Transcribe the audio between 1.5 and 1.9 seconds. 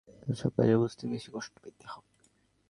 পাইতে